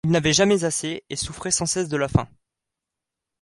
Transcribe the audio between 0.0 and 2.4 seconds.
Il n’avait jamais assez, et souffrait sans cesse de la faim.